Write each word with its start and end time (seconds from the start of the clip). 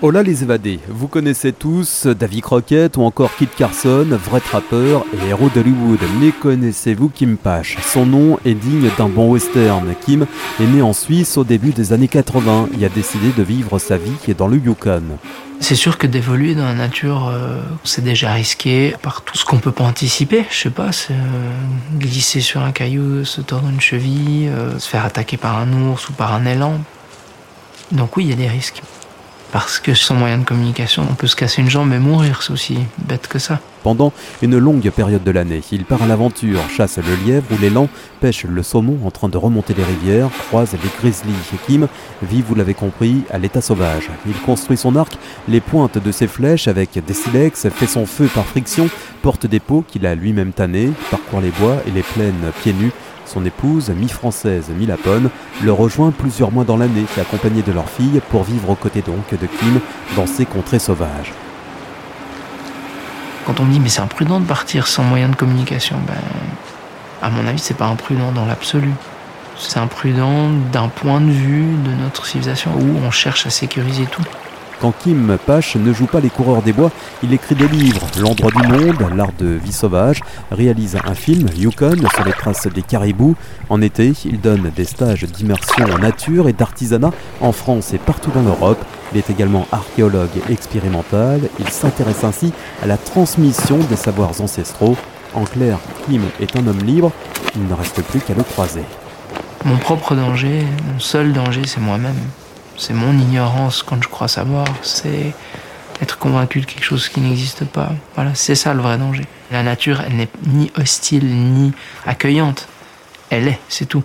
Hola 0.00 0.22
les 0.22 0.44
évadés, 0.44 0.78
vous 0.88 1.08
connaissez 1.08 1.52
tous 1.52 2.06
Davy 2.06 2.40
Crockett 2.40 2.96
ou 2.96 3.02
encore 3.02 3.34
Kit 3.34 3.48
Carson, 3.48 4.06
vrai 4.10 4.38
trappeur 4.38 5.04
et 5.12 5.30
héros 5.30 5.48
d'Hollywood. 5.52 5.98
Mais 6.20 6.30
connaissez-vous 6.30 7.08
Kim 7.08 7.36
Pache? 7.36 7.76
Son 7.82 8.06
nom 8.06 8.38
est 8.44 8.54
digne 8.54 8.90
d'un 8.96 9.08
bon 9.08 9.32
western. 9.32 9.92
Kim 10.06 10.26
est 10.60 10.66
né 10.66 10.82
en 10.82 10.92
Suisse 10.92 11.36
au 11.36 11.42
début 11.42 11.72
des 11.72 11.92
années 11.92 12.06
80 12.06 12.68
et 12.80 12.84
a 12.84 12.88
décidé 12.88 13.32
de 13.36 13.42
vivre 13.42 13.80
sa 13.80 13.96
vie 13.96 14.12
dans 14.38 14.46
le 14.46 14.58
Yukon. 14.58 15.02
C'est 15.58 15.74
sûr 15.74 15.98
que 15.98 16.06
d'évoluer 16.06 16.54
dans 16.54 16.66
la 16.66 16.74
nature, 16.74 17.26
euh, 17.26 17.60
c'est 17.82 18.04
déjà 18.04 18.32
risqué 18.32 18.94
par 19.02 19.22
tout 19.22 19.36
ce 19.36 19.44
qu'on 19.44 19.58
peut 19.58 19.72
pas 19.72 19.82
anticiper. 19.82 20.44
Je 20.48 20.58
sais 20.58 20.70
pas, 20.70 20.90
euh, 21.10 21.14
glisser 21.98 22.40
sur 22.40 22.62
un 22.62 22.70
caillou, 22.70 23.24
se 23.24 23.40
tordre 23.40 23.68
une 23.68 23.80
cheville, 23.80 24.48
euh, 24.48 24.78
se 24.78 24.88
faire 24.88 25.04
attaquer 25.04 25.38
par 25.38 25.58
un 25.58 25.72
ours 25.72 26.08
ou 26.08 26.12
par 26.12 26.34
un 26.34 26.46
élan. 26.46 26.78
Donc 27.90 28.16
oui, 28.16 28.26
il 28.26 28.30
y 28.30 28.32
a 28.32 28.36
des 28.36 28.48
risques. 28.48 28.80
Parce 29.50 29.80
que 29.80 29.94
sans 29.94 30.14
moyen 30.14 30.38
de 30.38 30.44
communication, 30.44 31.06
on 31.10 31.14
peut 31.14 31.26
se 31.26 31.34
casser 31.34 31.62
une 31.62 31.70
jambe 31.70 31.90
et 31.94 31.98
mourir, 31.98 32.42
c'est 32.42 32.52
aussi 32.52 32.78
bête 32.98 33.28
que 33.28 33.38
ça. 33.38 33.60
Pendant 33.82 34.12
une 34.42 34.58
longue 34.58 34.90
période 34.90 35.24
de 35.24 35.30
l'année, 35.30 35.62
il 35.72 35.86
part 35.86 36.02
à 36.02 36.06
l'aventure, 36.06 36.60
chasse 36.68 36.98
le 36.98 37.14
lièvre 37.24 37.46
ou 37.52 37.58
l'élan, 37.58 37.88
pêche 38.20 38.44
le 38.44 38.62
saumon 38.62 38.98
en 39.06 39.10
train 39.10 39.30
de 39.30 39.38
remonter 39.38 39.72
les 39.72 39.84
rivières, 39.84 40.28
croise 40.48 40.72
les 40.72 40.90
grizzlies. 41.00 41.32
Kim 41.66 41.88
vit, 42.22 42.42
vous 42.42 42.54
l'avez 42.54 42.74
compris, 42.74 43.22
à 43.30 43.38
l'état 43.38 43.62
sauvage. 43.62 44.10
Il 44.26 44.34
construit 44.40 44.76
son 44.76 44.96
arc, 44.96 45.16
les 45.48 45.60
pointes 45.60 45.96
de 45.96 46.12
ses 46.12 46.26
flèches 46.26 46.68
avec 46.68 47.02
des 47.02 47.14
silex, 47.14 47.68
fait 47.70 47.86
son 47.86 48.04
feu 48.04 48.28
par 48.34 48.44
friction, 48.44 48.90
porte 49.22 49.46
des 49.46 49.60
pots 49.60 49.84
qu'il 49.86 50.04
a 50.04 50.14
lui-même 50.14 50.52
tannés, 50.52 50.90
parcourt 51.10 51.40
les 51.40 51.52
bois 51.52 51.76
et 51.86 51.90
les 51.90 52.02
plaines 52.02 52.52
pieds 52.60 52.74
nus 52.74 52.92
son 53.28 53.44
épouse, 53.44 53.90
mi-française, 53.90 54.70
mi-laponne, 54.76 55.30
le 55.62 55.72
rejoint 55.72 56.10
plusieurs 56.10 56.50
mois 56.50 56.64
dans 56.64 56.76
l'année, 56.76 57.04
accompagnée 57.20 57.62
de 57.62 57.72
leur 57.72 57.88
fille, 57.88 58.20
pour 58.30 58.42
vivre 58.42 58.70
aux 58.70 58.74
côtés 58.74 59.02
donc 59.02 59.30
de 59.30 59.46
Kim 59.46 59.80
dans 60.16 60.26
ces 60.26 60.46
contrées 60.46 60.78
sauvages. 60.78 61.32
Quand 63.46 63.60
on 63.60 63.64
me 63.64 63.72
dit 63.72 63.80
mais 63.80 63.88
c'est 63.88 64.00
imprudent 64.00 64.40
de 64.40 64.46
partir 64.46 64.86
sans 64.86 65.04
moyen 65.04 65.28
de 65.28 65.36
communication, 65.36 65.96
ben, 66.06 66.14
à 67.22 67.30
mon 67.30 67.46
avis 67.46 67.58
c'est 67.58 67.76
pas 67.76 67.86
imprudent 67.86 68.32
dans 68.32 68.46
l'absolu. 68.46 68.92
C'est 69.58 69.78
imprudent 69.78 70.50
d'un 70.72 70.88
point 70.88 71.20
de 71.20 71.30
vue 71.30 71.66
de 71.84 71.90
notre 72.02 72.26
civilisation 72.26 72.70
où 72.76 72.98
on 73.04 73.10
cherche 73.10 73.46
à 73.46 73.50
sécuriser 73.50 74.04
tout. 74.04 74.22
Quand 74.80 74.92
Kim 74.92 75.36
Pache 75.44 75.74
ne 75.74 75.92
joue 75.92 76.06
pas 76.06 76.20
les 76.20 76.30
coureurs 76.30 76.62
des 76.62 76.72
bois, 76.72 76.92
il 77.24 77.32
écrit 77.32 77.56
des 77.56 77.66
livres, 77.66 78.06
L'endroit 78.20 78.52
du 78.52 78.68
monde, 78.68 78.96
l'art 79.16 79.32
de 79.36 79.46
vie 79.46 79.72
sauvage, 79.72 80.20
réalise 80.52 80.96
un 81.04 81.14
film, 81.14 81.48
Yukon, 81.56 81.96
sur 82.14 82.24
les 82.24 82.32
traces 82.32 82.68
des 82.68 82.82
caribous. 82.82 83.34
En 83.70 83.82
été, 83.82 84.12
il 84.24 84.40
donne 84.40 84.70
des 84.76 84.84
stages 84.84 85.24
d'immersion 85.24 85.84
en 85.92 85.98
nature 85.98 86.48
et 86.48 86.52
d'artisanat 86.52 87.10
en 87.40 87.50
France 87.50 87.92
et 87.92 87.98
partout 87.98 88.30
dans 88.30 88.42
l'Europe. 88.42 88.78
Il 89.12 89.18
est 89.18 89.30
également 89.30 89.66
archéologue 89.72 90.28
expérimental. 90.48 91.40
Il 91.58 91.68
s'intéresse 91.70 92.22
ainsi 92.22 92.52
à 92.80 92.86
la 92.86 92.96
transmission 92.96 93.78
des 93.90 93.96
savoirs 93.96 94.40
ancestraux. 94.40 94.96
En 95.34 95.44
clair, 95.44 95.78
Kim 96.06 96.22
est 96.40 96.56
un 96.56 96.66
homme 96.66 96.84
libre, 96.84 97.10
il 97.56 97.66
ne 97.66 97.74
reste 97.74 98.00
plus 98.02 98.20
qu'à 98.20 98.34
le 98.34 98.44
croiser. 98.44 98.84
Mon 99.64 99.76
propre 99.76 100.14
danger, 100.14 100.64
mon 100.92 101.00
seul 101.00 101.32
danger, 101.32 101.62
c'est 101.66 101.80
moi-même. 101.80 102.14
C'est 102.78 102.94
mon 102.94 103.12
ignorance 103.18 103.82
quand 103.82 104.00
je 104.00 104.08
crois 104.08 104.28
savoir. 104.28 104.66
C'est 104.82 105.34
être 106.00 106.16
convaincu 106.16 106.60
de 106.60 106.66
quelque 106.66 106.84
chose 106.84 107.08
qui 107.08 107.20
n'existe 107.20 107.64
pas. 107.64 107.90
Voilà, 108.14 108.34
c'est 108.34 108.54
ça 108.54 108.72
le 108.72 108.80
vrai 108.80 108.96
danger. 108.98 109.26
La 109.50 109.64
nature, 109.64 110.00
elle 110.06 110.16
n'est 110.16 110.28
ni 110.46 110.70
hostile 110.78 111.26
ni 111.26 111.72
accueillante. 112.06 112.68
Elle 113.30 113.48
est, 113.48 113.58
c'est 113.68 113.86
tout. 113.86 114.04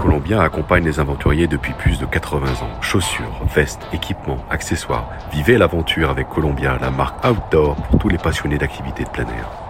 Colombien 0.00 0.40
accompagne 0.40 0.84
les 0.84 1.00
aventuriers 1.00 1.48
depuis 1.48 1.72
plus 1.72 1.98
de 1.98 2.06
80 2.06 2.62
ans. 2.62 2.80
Chaussures, 2.80 3.42
vestes, 3.52 3.82
équipements, 3.92 4.44
accessoires. 4.48 5.10
Vivez 5.32 5.58
l'aventure 5.58 6.10
avec 6.10 6.28
Columbia, 6.28 6.78
la 6.80 6.90
marque 6.90 7.24
outdoor 7.26 7.74
pour 7.74 7.98
tous 7.98 8.08
les 8.08 8.18
passionnés 8.18 8.58
d'activités 8.58 9.02
de 9.02 9.08
plein 9.08 9.24
air. 9.24 9.65